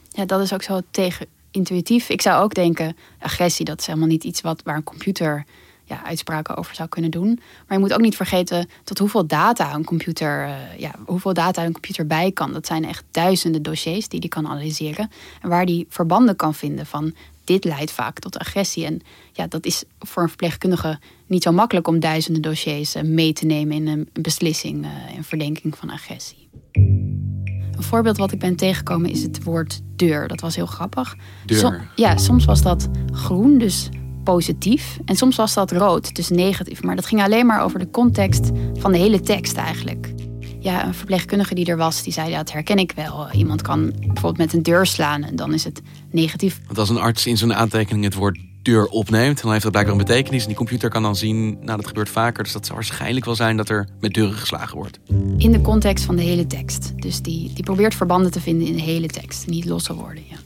Ja, 0.08 0.24
dat 0.24 0.40
is 0.40 0.52
ook 0.52 0.62
zo 0.62 0.80
tegenintuïtief. 0.90 2.08
Ik 2.08 2.22
zou 2.22 2.42
ook 2.42 2.54
denken, 2.54 2.96
agressie, 3.18 3.64
dat 3.64 3.80
is 3.80 3.86
helemaal 3.86 4.08
niet 4.08 4.24
iets 4.24 4.40
wat, 4.40 4.62
waar 4.64 4.76
een 4.76 4.82
computer 4.82 5.44
ja, 5.88 6.04
uitspraken 6.04 6.56
over 6.56 6.74
zou 6.74 6.88
kunnen 6.88 7.10
doen. 7.10 7.40
Maar 7.66 7.76
je 7.76 7.78
moet 7.78 7.92
ook 7.92 8.00
niet 8.00 8.16
vergeten 8.16 8.68
tot 8.84 8.98
hoeveel 8.98 9.26
data 9.26 9.74
een 9.74 9.84
computer, 9.84 10.46
uh, 10.46 10.78
ja, 10.78 10.94
hoeveel 11.06 11.34
data 11.34 11.64
een 11.64 11.72
computer 11.72 12.06
bij 12.06 12.32
kan. 12.32 12.52
Dat 12.52 12.66
zijn 12.66 12.84
echt 12.84 13.04
duizenden 13.10 13.62
dossiers 13.62 14.08
die 14.08 14.20
die 14.20 14.30
kan 14.30 14.46
analyseren. 14.46 15.10
En 15.42 15.48
waar 15.48 15.66
die 15.66 15.86
verbanden 15.88 16.36
kan 16.36 16.54
vinden 16.54 16.86
van 16.86 17.14
dit 17.44 17.64
leidt 17.64 17.90
vaak 17.90 18.18
tot 18.18 18.38
agressie. 18.38 18.84
En 18.84 19.00
ja, 19.32 19.46
dat 19.46 19.66
is 19.66 19.84
voor 19.98 20.22
een 20.22 20.28
verpleegkundige 20.28 20.98
niet 21.26 21.42
zo 21.42 21.52
makkelijk 21.52 21.88
om 21.88 22.00
duizenden 22.00 22.42
dossiers 22.42 22.96
uh, 22.96 23.02
mee 23.02 23.32
te 23.32 23.46
nemen 23.46 23.76
in 23.76 23.86
een 23.86 24.08
beslissing, 24.12 24.84
uh, 24.84 25.16
in 25.16 25.24
verdenking 25.24 25.76
van 25.78 25.90
agressie. 25.90 26.48
Een 26.72 27.84
voorbeeld 27.84 28.16
wat 28.16 28.32
ik 28.32 28.38
ben 28.38 28.56
tegengekomen 28.56 29.10
is 29.10 29.22
het 29.22 29.42
woord 29.42 29.80
deur. 29.96 30.28
Dat 30.28 30.40
was 30.40 30.56
heel 30.56 30.66
grappig. 30.66 31.16
Deur. 31.46 31.90
ja, 31.94 32.16
soms 32.16 32.44
was 32.44 32.62
dat 32.62 32.88
groen, 33.12 33.58
dus 33.58 33.88
positief. 34.32 34.98
En 35.04 35.16
soms 35.16 35.36
was 35.36 35.54
dat 35.54 35.72
rood, 35.72 36.14
dus 36.14 36.28
negatief. 36.28 36.82
Maar 36.82 36.96
dat 36.96 37.06
ging 37.06 37.22
alleen 37.22 37.46
maar 37.46 37.62
over 37.62 37.78
de 37.78 37.90
context 37.90 38.50
van 38.74 38.92
de 38.92 38.98
hele 38.98 39.20
tekst 39.20 39.56
eigenlijk. 39.56 40.12
Ja, 40.60 40.86
een 40.86 40.94
verpleegkundige 40.94 41.54
die 41.54 41.66
er 41.66 41.76
was, 41.76 42.02
die 42.02 42.12
zei, 42.12 42.30
ja, 42.30 42.36
dat 42.36 42.52
herken 42.52 42.78
ik 42.78 42.92
wel. 42.92 43.30
Iemand 43.32 43.62
kan 43.62 43.92
bijvoorbeeld 43.98 44.38
met 44.38 44.52
een 44.52 44.62
deur 44.62 44.86
slaan 44.86 45.24
en 45.24 45.36
dan 45.36 45.54
is 45.54 45.64
het 45.64 45.82
negatief. 46.10 46.60
Want 46.66 46.78
als 46.78 46.88
een 46.88 46.98
arts 46.98 47.26
in 47.26 47.36
zijn 47.36 47.54
aantekening 47.54 48.04
het 48.04 48.14
woord 48.14 48.38
deur 48.62 48.86
opneemt, 48.86 49.42
dan 49.42 49.50
heeft 49.50 49.62
dat 49.62 49.72
blijkbaar 49.72 49.96
een 49.96 50.04
betekenis. 50.04 50.42
En 50.42 50.48
die 50.48 50.56
computer 50.56 50.90
kan 50.90 51.02
dan 51.02 51.16
zien, 51.16 51.58
nou 51.60 51.76
dat 51.76 51.86
gebeurt 51.86 52.08
vaker, 52.08 52.44
dus 52.44 52.52
dat 52.52 52.64
zou 52.64 52.78
waarschijnlijk 52.78 53.24
wel 53.24 53.34
zijn 53.34 53.56
dat 53.56 53.68
er 53.68 53.88
met 54.00 54.14
deuren 54.14 54.38
geslagen 54.38 54.76
wordt. 54.76 54.98
In 55.36 55.52
de 55.52 55.60
context 55.60 56.04
van 56.04 56.16
de 56.16 56.22
hele 56.22 56.46
tekst. 56.46 56.92
Dus 56.96 57.22
die, 57.22 57.52
die 57.52 57.64
probeert 57.64 57.94
verbanden 57.94 58.30
te 58.30 58.40
vinden 58.40 58.66
in 58.66 58.76
de 58.76 58.82
hele 58.82 59.06
tekst, 59.06 59.46
niet 59.46 59.64
losse 59.64 59.94
woorden. 59.94 60.22
Ja. 60.28 60.36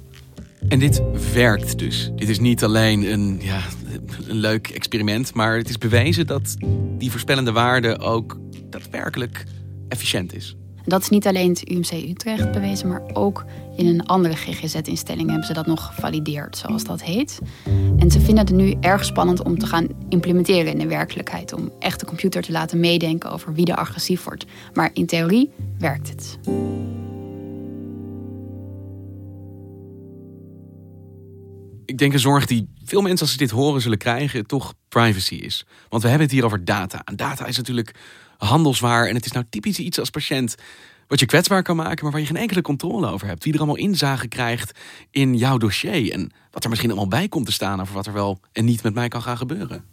En 0.68 0.78
dit 0.78 1.02
werkt 1.32 1.78
dus. 1.78 2.10
Dit 2.16 2.28
is 2.28 2.38
niet 2.38 2.64
alleen 2.64 3.12
een, 3.12 3.38
ja, 3.42 3.62
een 4.28 4.36
leuk 4.36 4.68
experiment, 4.68 5.34
maar 5.34 5.56
het 5.56 5.68
is 5.68 5.78
bewezen 5.78 6.26
dat 6.26 6.56
die 6.98 7.10
voorspellende 7.10 7.52
waarde 7.52 7.98
ook 7.98 8.38
daadwerkelijk 8.70 9.44
efficiënt 9.88 10.34
is. 10.34 10.56
Dat 10.84 11.00
is 11.00 11.08
niet 11.08 11.26
alleen 11.26 11.48
het 11.48 11.70
UMC 11.70 11.92
Utrecht 11.92 12.52
bewezen, 12.52 12.88
maar 12.88 13.02
ook 13.12 13.44
in 13.76 13.86
een 13.86 14.06
andere 14.06 14.34
GGZ-instelling 14.34 15.28
hebben 15.28 15.46
ze 15.46 15.52
dat 15.52 15.66
nog 15.66 15.86
gevalideerd, 15.86 16.56
zoals 16.56 16.84
dat 16.84 17.02
heet. 17.02 17.38
En 17.98 18.10
ze 18.10 18.20
vinden 18.20 18.46
het 18.46 18.54
nu 18.54 18.74
erg 18.80 19.04
spannend 19.04 19.42
om 19.42 19.58
te 19.58 19.66
gaan 19.66 19.88
implementeren 20.08 20.72
in 20.72 20.78
de 20.78 20.86
werkelijkheid. 20.86 21.52
Om 21.52 21.72
echt 21.78 22.00
de 22.00 22.06
computer 22.06 22.42
te 22.42 22.52
laten 22.52 22.80
meedenken 22.80 23.30
over 23.30 23.54
wie 23.54 23.66
er 23.66 23.76
agressief 23.76 24.24
wordt. 24.24 24.44
Maar 24.74 24.90
in 24.92 25.06
theorie 25.06 25.50
werkt 25.78 26.08
het. 26.08 26.38
Ik 31.92 31.98
denk 31.98 32.12
een 32.12 32.18
zorg 32.18 32.46
die 32.46 32.68
veel 32.84 33.00
mensen 33.00 33.20
als 33.20 33.30
ze 33.30 33.36
dit 33.36 33.50
horen 33.50 33.80
zullen 33.80 33.98
krijgen, 33.98 34.46
toch 34.46 34.74
privacy 34.88 35.34
is. 35.34 35.66
Want 35.88 36.02
we 36.02 36.08
hebben 36.08 36.26
het 36.26 36.36
hier 36.36 36.44
over 36.44 36.64
data. 36.64 37.02
En 37.04 37.16
data 37.16 37.46
is 37.46 37.56
natuurlijk 37.56 37.94
handelswaar. 38.38 39.06
En 39.06 39.14
het 39.14 39.24
is 39.24 39.32
nou 39.32 39.44
typisch 39.50 39.78
iets 39.78 39.98
als 39.98 40.10
patiënt 40.10 40.54
wat 41.06 41.20
je 41.20 41.26
kwetsbaar 41.26 41.62
kan 41.62 41.76
maken, 41.76 42.02
maar 42.02 42.12
waar 42.12 42.20
je 42.20 42.26
geen 42.26 42.36
enkele 42.36 42.62
controle 42.62 43.06
over 43.06 43.26
hebt. 43.26 43.44
Wie 43.44 43.52
er 43.52 43.58
allemaal 43.58 43.76
inzage 43.76 44.28
krijgt 44.28 44.78
in 45.10 45.36
jouw 45.36 45.56
dossier. 45.56 46.12
En 46.12 46.32
wat 46.50 46.64
er 46.64 46.70
misschien 46.70 46.90
allemaal 46.90 47.08
bij 47.08 47.28
komt 47.28 47.46
te 47.46 47.52
staan 47.52 47.80
over 47.80 47.94
wat 47.94 48.06
er 48.06 48.12
wel 48.12 48.40
en 48.52 48.64
niet 48.64 48.82
met 48.82 48.94
mij 48.94 49.08
kan 49.08 49.22
gaan 49.22 49.36
gebeuren. 49.36 49.84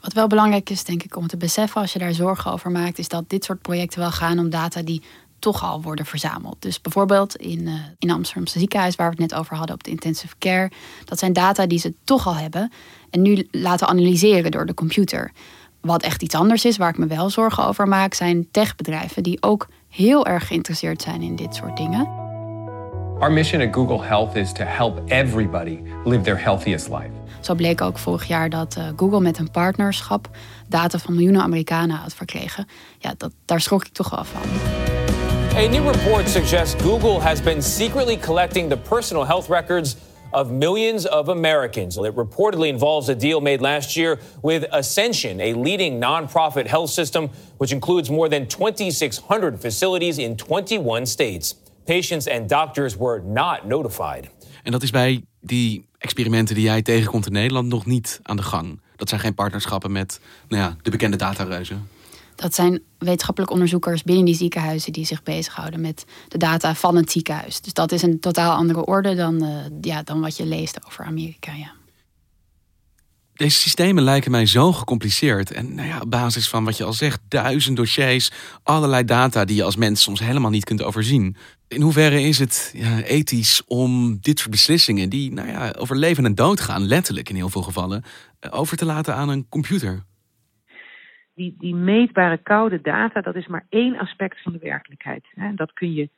Wat 0.00 0.12
wel 0.12 0.26
belangrijk 0.26 0.70
is, 0.70 0.84
denk 0.84 1.02
ik, 1.02 1.16
om 1.16 1.26
te 1.26 1.36
beseffen 1.36 1.80
als 1.80 1.92
je 1.92 1.98
daar 1.98 2.14
zorgen 2.14 2.52
over 2.52 2.70
maakt, 2.70 2.98
is 2.98 3.08
dat 3.08 3.28
dit 3.28 3.44
soort 3.44 3.62
projecten 3.62 3.98
wel 3.98 4.10
gaan 4.10 4.38
om 4.38 4.50
data 4.50 4.82
die 4.82 5.02
toch 5.52 5.64
al 5.64 5.82
worden 5.82 6.06
verzameld. 6.06 6.56
Dus 6.58 6.80
bijvoorbeeld 6.80 7.36
in, 7.36 7.60
uh, 7.60 7.72
in 7.98 8.10
Amsterdamse 8.10 8.58
ziekenhuis, 8.58 8.96
waar 8.96 9.10
we 9.10 9.22
het 9.22 9.30
net 9.30 9.40
over 9.40 9.56
hadden 9.56 9.74
op 9.74 9.84
de 9.84 9.90
intensive 9.90 10.34
care. 10.38 10.70
Dat 11.04 11.18
zijn 11.18 11.32
data 11.32 11.66
die 11.66 11.78
ze 11.78 11.94
toch 12.04 12.26
al 12.26 12.36
hebben 12.36 12.72
en 13.10 13.22
nu 13.22 13.48
laten 13.50 13.86
analyseren 13.86 14.50
door 14.50 14.66
de 14.66 14.74
computer. 14.74 15.32
Wat 15.80 16.02
echt 16.02 16.22
iets 16.22 16.34
anders 16.34 16.64
is, 16.64 16.76
waar 16.76 16.88
ik 16.88 16.98
me 16.98 17.06
wel 17.06 17.30
zorgen 17.30 17.66
over 17.66 17.88
maak, 17.88 18.14
zijn 18.14 18.48
techbedrijven 18.50 19.22
die 19.22 19.42
ook 19.42 19.68
heel 19.88 20.26
erg 20.26 20.46
geïnteresseerd 20.46 21.02
zijn 21.02 21.22
in 21.22 21.36
dit 21.36 21.54
soort 21.54 21.76
dingen. 21.76 22.06
Our 23.18 23.32
mission 23.32 23.62
at 23.62 23.74
Google 23.74 24.02
Health 24.02 24.34
is 24.34 24.52
to 24.52 24.64
help 24.64 25.10
everybody 25.10 25.78
live 26.04 26.22
their 26.22 26.42
healthiest 26.42 26.88
life. 26.88 27.10
Zo 27.40 27.54
bleek 27.54 27.80
ook 27.80 27.98
vorig 27.98 28.24
jaar 28.24 28.50
dat 28.50 28.76
uh, 28.78 28.84
Google 28.96 29.20
met 29.20 29.38
een 29.38 29.50
partnerschap 29.50 30.30
data 30.68 30.98
van 30.98 31.14
miljoenen 31.14 31.42
Amerikanen 31.42 31.96
had 31.96 32.14
verkregen. 32.14 32.66
Ja, 32.98 33.14
dat, 33.16 33.32
daar 33.44 33.60
schrok 33.60 33.84
ik 33.84 33.92
toch 33.92 34.10
wel 34.10 34.24
van. 34.24 34.85
A 35.56 35.68
new 35.68 35.88
report 35.88 36.28
suggests 36.28 36.74
Google 36.82 37.18
has 37.18 37.40
been 37.40 37.62
secretly 37.62 38.18
collecting 38.18 38.68
the 38.68 38.76
personal 38.76 39.24
health 39.24 39.48
records 39.48 39.96
of 40.34 40.50
millions 40.50 41.06
of 41.06 41.30
Americans. 41.30 41.96
It 41.96 42.14
reportedly 42.14 42.68
involves 42.68 43.08
a 43.08 43.14
deal 43.14 43.40
made 43.40 43.62
last 43.62 43.96
year 43.96 44.18
with 44.42 44.66
Ascension, 44.70 45.40
a 45.40 45.54
leading 45.54 45.98
nonprofit 45.98 46.66
health 46.66 46.90
system 46.90 47.30
which 47.56 47.72
includes 47.72 48.10
more 48.10 48.28
than 48.28 48.46
2,600 48.46 49.58
facilities 49.58 50.18
in 50.18 50.36
21 50.36 51.06
states. 51.06 51.54
Patients 51.86 52.28
and 52.28 52.48
doctors 52.48 52.96
were 52.96 53.22
not 53.24 53.66
notified. 53.66 54.28
En 54.62 54.72
dat 54.72 54.82
is 54.82 54.90
bij 54.90 55.24
die 55.40 55.88
experimenten 55.98 56.54
die 56.54 56.64
jij 56.64 56.82
tegenkomt 56.82 57.26
in 57.26 57.32
Nederland 57.32 57.68
nog 57.68 57.86
niet 57.86 58.20
aan 58.22 58.36
de 58.36 58.42
gang. 58.42 58.80
Dat 58.96 59.08
zijn 59.08 59.20
geen 59.20 59.34
partnerschappen 59.34 59.92
met 59.92 60.20
nou 60.48 60.62
ja, 60.62 60.76
de 60.82 60.90
bekende 60.90 61.16
datareuzen. 61.16 61.88
Dat 62.36 62.54
zijn 62.54 62.82
wetenschappelijk 62.98 63.52
onderzoekers 63.52 64.02
binnen 64.02 64.24
die 64.24 64.34
ziekenhuizen 64.34 64.92
die 64.92 65.06
zich 65.06 65.22
bezighouden 65.22 65.80
met 65.80 66.04
de 66.28 66.38
data 66.38 66.74
van 66.74 66.96
het 66.96 67.10
ziekenhuis. 67.10 67.60
Dus 67.60 67.72
dat 67.72 67.92
is 67.92 68.02
een 68.02 68.20
totaal 68.20 68.56
andere 68.56 68.84
orde 68.84 69.14
dan, 69.14 69.44
uh, 69.44 69.50
ja, 69.80 70.02
dan 70.02 70.20
wat 70.20 70.36
je 70.36 70.46
leest 70.46 70.86
over 70.86 71.04
Amerika. 71.04 71.52
Ja. 71.52 71.72
Deze 73.36 73.58
systemen 73.58 74.02
lijken 74.02 74.30
mij 74.30 74.46
zo 74.46 74.72
gecompliceerd. 74.72 75.52
En 75.52 75.74
nou 75.74 75.88
ja, 75.88 76.00
op 76.00 76.10
basis 76.10 76.48
van 76.48 76.64
wat 76.64 76.76
je 76.76 76.84
al 76.84 76.92
zegt, 76.92 77.20
duizend 77.28 77.76
dossiers, 77.76 78.30
allerlei 78.62 79.04
data 79.04 79.44
die 79.44 79.56
je 79.56 79.64
als 79.64 79.76
mens 79.76 80.02
soms 80.02 80.20
helemaal 80.20 80.50
niet 80.50 80.64
kunt 80.64 80.82
overzien. 80.82 81.36
In 81.68 81.80
hoeverre 81.80 82.22
is 82.22 82.38
het 82.38 82.70
ja, 82.74 83.00
ethisch 83.02 83.62
om 83.66 84.18
dit 84.20 84.38
soort 84.38 84.50
beslissingen, 84.50 85.08
die 85.08 85.32
nou 85.32 85.48
ja, 85.48 85.74
over 85.78 85.96
leven 85.96 86.24
en 86.24 86.34
dood 86.34 86.60
gaan, 86.60 86.86
letterlijk 86.86 87.28
in 87.28 87.34
heel 87.34 87.48
veel 87.48 87.62
gevallen, 87.62 88.04
eh, 88.40 88.50
over 88.54 88.76
te 88.76 88.84
laten 88.84 89.14
aan 89.14 89.28
een 89.28 89.46
computer? 89.48 90.04
Die, 91.36 91.54
die 91.58 91.74
meetbare 91.74 92.38
koude 92.38 92.80
data, 92.80 93.20
dat 93.20 93.34
is 93.34 93.46
maar 93.46 93.66
één 93.68 93.98
aspect 93.98 94.42
van 94.42 94.52
de 94.52 94.58
werkelijkheid. 94.58 95.24
Dat 95.54 95.72
kun 95.72 95.92
je, 95.92 96.08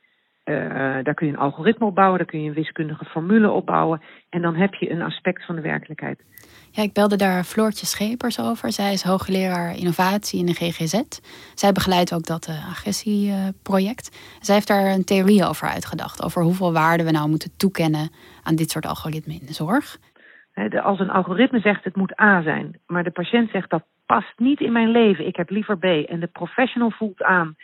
uh, 0.45 0.55
daar 1.03 1.13
kun 1.13 1.27
je 1.27 1.33
een 1.33 1.39
algoritme 1.39 1.85
op 1.85 1.95
bouwen, 1.95 2.17
daar 2.17 2.27
kun 2.27 2.41
je 2.41 2.47
een 2.47 2.55
wiskundige 2.55 3.05
formule 3.05 3.49
op 3.51 3.65
bouwen. 3.65 4.01
En 4.29 4.41
dan 4.41 4.55
heb 4.55 4.73
je 4.73 4.89
een 4.89 5.01
aspect 5.01 5.45
van 5.45 5.55
de 5.55 5.61
werkelijkheid. 5.61 6.23
Ja, 6.71 6.83
ik 6.83 6.93
belde 6.93 7.15
daar 7.15 7.43
Floortje 7.43 7.85
Schepers 7.85 8.39
over. 8.39 8.71
Zij 8.71 8.93
is 8.93 9.03
hoogleraar 9.03 9.75
innovatie 9.77 10.39
in 10.39 10.45
de 10.45 10.53
GGZ. 10.53 11.01
Zij 11.53 11.71
begeleidt 11.71 12.13
ook 12.13 12.25
dat 12.25 12.47
uh, 12.47 12.69
agressieproject. 12.69 14.37
Zij 14.39 14.55
heeft 14.55 14.67
daar 14.67 14.85
een 14.85 15.05
theorie 15.05 15.45
over 15.45 15.67
uitgedacht. 15.67 16.23
Over 16.23 16.43
hoeveel 16.43 16.73
waarde 16.73 17.03
we 17.03 17.11
nou 17.11 17.29
moeten 17.29 17.57
toekennen 17.57 18.09
aan 18.43 18.55
dit 18.55 18.69
soort 18.69 18.85
algoritmen 18.85 19.39
in 19.39 19.45
de 19.45 19.53
zorg. 19.53 19.97
Als 20.83 20.99
een 20.99 21.09
algoritme 21.09 21.59
zegt 21.59 21.83
het 21.83 21.95
moet 21.95 22.19
A 22.21 22.41
zijn, 22.41 22.79
maar 22.87 23.03
de 23.03 23.11
patiënt 23.11 23.49
zegt 23.49 23.69
dat 23.69 23.83
past 24.13 24.33
niet 24.37 24.59
in 24.59 24.71
mijn 24.71 24.91
leven, 24.91 25.27
ik 25.27 25.35
heb 25.35 25.49
liever 25.49 25.77
B. 25.77 25.83
En 25.83 26.19
de 26.19 26.27
professional 26.27 26.91
voelt 26.91 27.23
aan, 27.23 27.55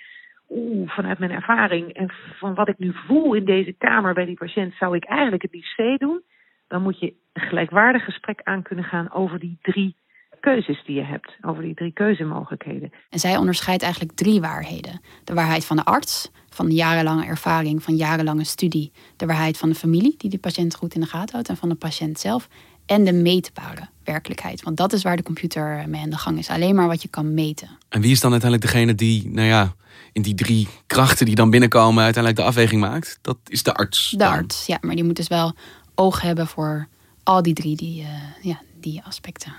oeh, 0.50 0.90
vanuit 0.90 1.20
mijn 1.20 1.32
ervaring 1.32 1.94
en 1.94 2.12
van 2.40 2.54
wat 2.54 2.68
ik 2.68 2.78
nu 2.78 2.94
voel 3.08 3.34
in 3.34 3.46
deze 3.46 3.74
kamer 3.78 4.14
bij 4.14 4.26
die 4.26 4.38
patiënt, 4.38 4.74
zou 4.80 4.96
ik 4.96 5.06
eigenlijk 5.06 5.42
het 5.42 5.54
liefst 5.54 6.00
doen. 6.00 6.22
Dan 6.68 6.82
moet 6.82 7.00
je 7.00 7.14
een 7.34 7.42
gelijkwaardig 7.42 8.04
gesprek 8.04 8.42
aan 8.44 8.62
kunnen 8.62 8.86
gaan 8.86 9.12
over 9.12 9.40
die 9.40 9.58
drie 9.62 9.96
keuzes 10.40 10.84
die 10.86 10.96
je 10.96 11.04
hebt, 11.04 11.32
over 11.42 11.64
die 11.64 11.74
drie 11.74 11.92
keuzemogelijkheden. 11.92 12.92
En 13.10 13.20
zij 13.20 13.38
onderscheidt 13.38 13.84
eigenlijk 13.84 14.14
drie 14.16 14.42
waarheden: 14.42 15.02
de 15.24 15.34
waarheid 15.34 15.66
van 15.66 15.76
de 15.76 15.84
arts, 15.84 16.32
van 16.50 16.68
jarenlange 16.70 17.26
ervaring, 17.26 17.84
van 17.84 17.96
jarenlange 17.96 18.44
studie, 18.44 18.92
de 19.18 19.26
waarheid 19.26 19.58
van 19.58 19.70
de 19.70 19.76
familie 19.76 20.16
die 20.18 20.30
de 20.30 20.40
patiënt 20.40 20.76
goed 20.76 20.96
in 20.96 21.02
de 21.02 21.08
gaten 21.08 21.34
houdt 21.34 21.50
en 21.50 21.58
van 21.58 21.70
de 21.70 21.76
patiënt 21.76 22.20
zelf, 22.20 22.48
en 22.86 23.04
de 23.04 23.14
meetbare 23.14 23.88
werkelijkheid. 24.04 24.64
Want 24.64 24.78
dat 24.78 24.94
is 24.94 25.04
waar 25.04 25.18
de 25.18 25.24
computer 25.24 25.84
mee 25.88 26.02
aan 26.02 26.10
de 26.10 26.18
gang 26.18 26.38
is. 26.38 26.50
Alleen 26.50 26.76
maar 26.76 26.88
wat 26.88 27.02
je 27.02 27.08
kan 27.08 27.34
meten. 27.34 27.70
En 27.90 28.02
wie 28.02 28.12
is 28.12 28.20
dan 28.20 28.32
uiteindelijk 28.32 28.72
degene 28.72 28.96
die, 28.96 29.30
nou 29.30 29.48
ja, 29.48 29.76
in 30.14 30.22
die 30.22 30.36
drie 30.36 30.68
krachten 30.88 31.26
die 31.26 31.36
dan 31.36 31.50
binnenkomen, 31.50 32.04
uiteindelijk 32.04 32.44
de 32.44 32.50
afweging 32.50 32.82
maakt? 32.82 33.20
Dat 33.22 33.38
is 33.48 33.64
de 33.64 33.74
arts. 33.74 34.14
De 34.18 34.28
arts, 34.28 34.66
ja. 34.66 34.78
Maar 34.82 34.96
die 34.96 35.04
moet 35.04 35.16
dus 35.16 35.28
wel 35.28 35.54
oog 35.96 36.22
hebben 36.22 36.48
voor 36.48 36.88
al 37.24 37.42
die 37.42 37.54
drie 37.54 37.76
die, 37.76 38.02
uh, 38.02 38.08
ja, 38.42 38.62
die 38.80 39.02
aspecten. 39.04 39.54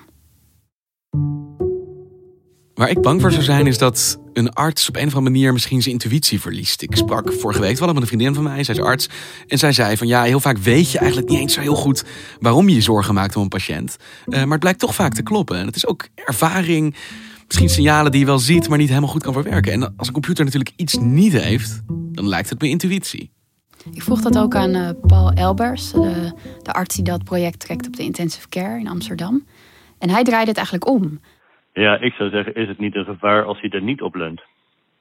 Waar 2.76 2.90
ik 2.90 3.00
bang 3.00 3.20
voor 3.20 3.32
zou 3.32 3.42
zijn 3.42 3.66
is 3.66 3.78
dat 3.78 4.18
een 4.32 4.52
arts 4.52 4.88
op 4.88 4.96
een 4.96 5.06
of 5.06 5.14
andere 5.14 5.32
manier 5.32 5.52
misschien 5.52 5.82
zijn 5.82 5.94
intuïtie 5.94 6.40
verliest. 6.40 6.82
Ik 6.82 6.96
sprak 6.96 7.32
vorige 7.32 7.60
week 7.60 7.78
wel 7.78 7.88
met 7.88 8.02
een 8.02 8.06
vriendin 8.06 8.34
van 8.34 8.42
mij, 8.42 8.64
zij 8.64 8.74
is 8.74 8.80
arts. 8.80 9.08
En 9.46 9.58
zij 9.58 9.72
zei 9.72 9.96
van 9.96 10.06
ja, 10.06 10.22
heel 10.22 10.40
vaak 10.40 10.58
weet 10.58 10.90
je 10.90 10.98
eigenlijk 10.98 11.28
niet 11.28 11.38
eens 11.38 11.52
zo 11.52 11.60
heel 11.60 11.74
goed 11.74 12.04
waarom 12.40 12.68
je 12.68 12.74
je 12.74 12.80
zorgen 12.80 13.14
maakt 13.14 13.36
om 13.36 13.42
een 13.42 13.48
patiënt. 13.48 13.96
Uh, 14.26 14.38
maar 14.38 14.50
het 14.50 14.60
blijkt 14.60 14.78
toch 14.78 14.94
vaak 14.94 15.14
te 15.14 15.22
kloppen. 15.22 15.58
En 15.58 15.66
het 15.66 15.76
is 15.76 15.86
ook 15.86 16.08
ervaring, 16.14 16.94
misschien 17.46 17.68
signalen 17.68 18.10
die 18.10 18.20
je 18.20 18.26
wel 18.26 18.38
ziet, 18.38 18.68
maar 18.68 18.78
niet 18.78 18.88
helemaal 18.88 19.10
goed 19.10 19.22
kan 19.22 19.32
verwerken. 19.32 19.72
En 19.72 19.94
als 19.96 20.06
een 20.06 20.12
computer 20.12 20.44
natuurlijk 20.44 20.72
iets 20.76 20.98
niet 21.00 21.32
heeft, 21.32 21.82
dan 21.88 22.28
lijkt 22.28 22.50
het 22.50 22.60
me 22.60 22.68
intuïtie. 22.68 23.30
Ik 23.92 24.02
vroeg 24.02 24.20
dat 24.20 24.38
ook 24.38 24.54
aan 24.54 24.74
uh, 24.74 24.90
Paul 25.06 25.32
Elbers, 25.32 25.92
de, 25.92 26.32
de 26.62 26.72
arts 26.72 26.94
die 26.94 27.04
dat 27.04 27.24
project 27.24 27.60
trekt 27.60 27.86
op 27.86 27.96
de 27.96 28.02
intensive 28.02 28.48
care 28.48 28.78
in 28.78 28.88
Amsterdam. 28.88 29.46
En 29.98 30.10
hij 30.10 30.24
draaide 30.24 30.48
het 30.48 30.56
eigenlijk 30.56 30.88
om. 30.88 31.20
Ja, 31.80 32.00
ik 32.00 32.12
zou 32.12 32.30
zeggen, 32.30 32.54
is 32.54 32.68
het 32.68 32.78
niet 32.78 32.94
een 32.94 33.04
gevaar 33.04 33.44
als 33.44 33.60
hij 33.60 33.70
er 33.70 33.82
niet 33.82 34.02
op 34.02 34.14
leunt? 34.14 34.42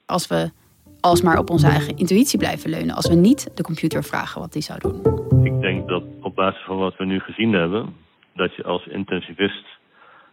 Als 0.06 0.28
we 0.28 0.52
alsmaar 1.00 1.38
op 1.38 1.50
onze 1.50 1.68
eigen 1.68 1.98
intuïtie 1.98 2.40
blijven 2.40 2.70
leunen. 2.70 2.96
Als 2.96 3.08
we 3.08 3.16
niet 3.16 3.52
de 3.56 3.64
computer 3.64 4.04
vragen 4.04 4.42
wat 4.42 4.54
die 4.54 4.62
zou 4.62 4.80
doen. 4.80 5.02
Ik 5.46 5.62
denk 5.62 5.88
dat 5.88 6.04
op 6.22 6.36
basis 6.36 6.64
van 6.66 6.78
wat 6.78 6.98
we 6.98 7.06
nu 7.06 7.20
gezien 7.20 7.54
hebben... 7.54 7.96
dat 8.34 8.56
je 8.56 8.64
als 8.64 8.88
intensivist 8.88 9.66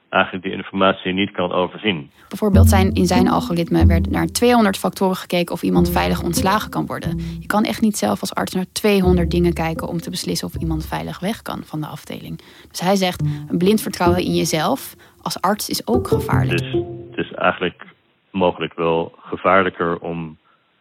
eigenlijk 0.09 0.45
die 0.45 0.53
informatie 0.53 1.13
niet 1.13 1.31
kan 1.31 1.53
overzien. 1.53 2.11
Bijvoorbeeld 2.29 2.69
zijn, 2.69 2.93
in 2.93 3.07
zijn 3.07 3.29
algoritme 3.29 3.87
werd 3.87 4.11
naar 4.11 4.27
200 4.27 4.79
factoren 4.79 5.17
gekeken 5.17 5.55
of 5.55 5.63
iemand 5.63 5.91
veilig 5.91 6.23
ontslagen 6.23 6.71
kan 6.71 6.87
worden. 6.87 7.21
Je 7.41 7.47
kan 7.47 7.65
echt 7.65 7.81
niet 7.81 7.97
zelf 7.97 8.21
als 8.21 8.35
arts 8.35 8.55
naar 8.55 8.67
200 8.73 9.31
dingen 9.31 9.53
kijken 9.53 9.89
om 9.89 10.01
te 10.01 10.11
beslissen 10.11 10.49
of 10.49 10.55
iemand 10.55 10.87
veilig 10.87 11.21
weg 11.21 11.43
kan 11.43 11.63
van 11.65 11.81
de 11.81 11.87
afdeling. 11.87 12.41
Dus 12.71 12.81
hij 12.81 12.97
zegt, 12.97 13.23
een 13.49 13.59
blind 13.59 13.81
vertrouwen 13.81 14.25
in 14.25 14.35
jezelf 14.35 14.95
als 15.23 15.41
arts 15.41 15.69
is 15.69 15.87
ook 15.87 16.09
gevaarlijk. 16.09 16.59
Dus 16.59 16.73
het 17.11 17.27
is 17.27 17.33
eigenlijk 17.33 17.85
mogelijk 18.31 18.75
wel 18.75 19.13
gevaarlijker 19.19 19.99
om 19.99 20.37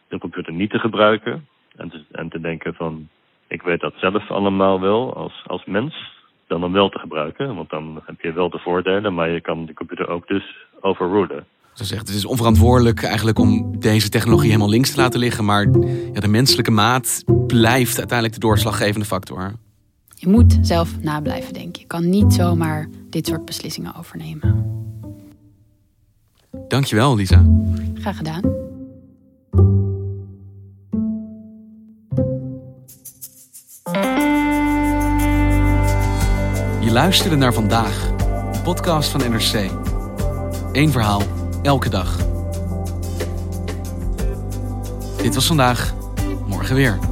de 0.07 0.17
computer 0.17 0.53
niet 0.53 0.69
te 0.69 0.79
gebruiken 0.79 1.48
en 1.75 1.89
te, 1.89 2.03
en 2.12 2.29
te 2.29 2.39
denken 2.39 2.74
van 2.74 3.07
ik 3.48 3.62
weet 3.62 3.79
dat 3.79 3.93
zelf 3.98 4.31
allemaal 4.31 4.79
wel 4.79 5.13
als, 5.15 5.43
als 5.48 5.65
mens 5.65 6.19
dan 6.48 6.62
hem 6.62 6.71
wel 6.71 6.89
te 6.89 7.00
gebruiken. 7.00 7.55
Want 7.55 7.69
dan 7.69 8.01
heb 8.05 8.21
je 8.21 8.33
wel 8.33 8.50
de 8.50 8.60
voordelen, 8.60 9.13
maar 9.13 9.29
je 9.29 9.41
kan 9.41 9.65
de 9.65 9.74
computer 9.74 10.07
ook 10.07 10.27
dus 10.27 10.55
overruleren. 10.81 11.45
Ze 11.74 11.86
zegt, 11.86 12.07
het 12.07 12.17
is 12.17 12.25
onverantwoordelijk 12.25 13.03
eigenlijk 13.03 13.39
om 13.39 13.79
deze 13.79 14.10
technologie 14.10 14.48
helemaal 14.48 14.69
links 14.69 14.91
te 14.91 15.01
laten 15.01 15.19
liggen. 15.19 15.45
Maar 15.45 15.67
ja, 16.13 16.19
de 16.19 16.27
menselijke 16.27 16.71
maat 16.71 17.24
blijft 17.48 17.98
uiteindelijk 17.98 18.33
de 18.33 18.48
doorslaggevende 18.48 19.05
factor. 19.05 19.53
Je 20.21 20.27
moet 20.27 20.57
zelf 20.61 21.01
nablijven 21.01 21.53
denken. 21.53 21.81
Je 21.81 21.87
kan 21.87 22.09
niet 22.09 22.33
zomaar 22.33 22.89
dit 23.09 23.27
soort 23.27 23.45
beslissingen 23.45 23.95
overnemen. 23.95 24.65
Dankjewel, 26.67 27.15
Lisa. 27.15 27.45
Graag 27.93 28.17
gedaan. 28.17 28.41
Je 36.79 36.91
luisterde 36.91 37.35
naar 37.35 37.53
vandaag, 37.53 38.15
de 38.51 38.59
podcast 38.63 39.09
van 39.09 39.19
NRC. 39.19 39.69
Eén 40.71 40.91
verhaal, 40.91 41.21
elke 41.62 41.89
dag. 41.89 42.17
Dit 45.21 45.36
was 45.36 45.47
vandaag, 45.47 45.93
morgen 46.47 46.75
weer. 46.75 47.11